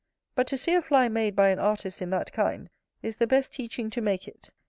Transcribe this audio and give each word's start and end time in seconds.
But 0.33 0.47
to 0.47 0.57
see 0.57 0.73
a 0.73 0.81
fly 0.81 1.09
made 1.09 1.35
by 1.35 1.49
an 1.49 1.59
artist 1.59 2.01
in 2.01 2.09
that 2.09 2.33
kind, 2.33 2.71
is 3.03 3.17
the 3.17 3.27
best 3.27 3.53
teaching 3.53 3.91
to 3.91 4.01
make 4.01 4.27
it. 4.27 4.49